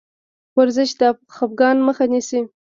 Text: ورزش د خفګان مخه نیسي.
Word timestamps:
ورزش 0.57 0.89
د 1.01 1.03
خفګان 1.35 1.77
مخه 1.87 2.05
نیسي. 2.11 2.39